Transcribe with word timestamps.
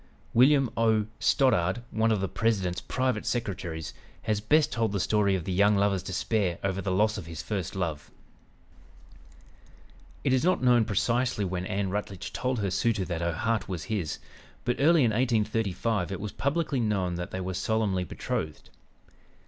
William 0.33 0.67
O. 0.75 1.05
Stoddard, 1.19 1.83
one 1.91 2.11
of 2.11 2.21
the 2.21 2.27
President's 2.27 2.81
private 2.81 3.23
secretaries, 3.23 3.93
has 4.23 4.41
best 4.41 4.71
told 4.71 4.93
the 4.93 4.99
story 4.99 5.35
of 5.35 5.43
the 5.43 5.51
young 5.51 5.75
lover's 5.75 6.01
despair 6.01 6.57
over 6.63 6.81
the 6.81 6.89
loss 6.91 7.19
of 7.19 7.27
his 7.27 7.43
first 7.43 7.75
love: 7.75 8.09
"It 10.23 10.33
is 10.33 10.43
not 10.43 10.63
known 10.63 10.85
precisely 10.85 11.45
when 11.45 11.67
Ann 11.67 11.91
Rutledge 11.91 12.33
told 12.33 12.57
her 12.61 12.71
suitor 12.71 13.05
that 13.05 13.21
her 13.21 13.31
heart 13.33 13.69
was 13.69 13.83
his, 13.93 14.17
but 14.65 14.77
early 14.79 15.03
in 15.03 15.11
1835 15.11 16.11
it 16.11 16.19
was 16.19 16.31
publicly 16.31 16.79
known 16.79 17.13
that 17.13 17.29
they 17.29 17.39
were 17.39 17.53
solemnly 17.53 18.03
betrothed. 18.03 18.71